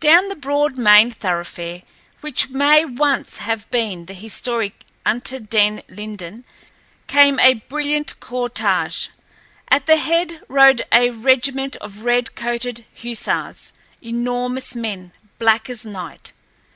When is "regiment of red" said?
11.10-12.34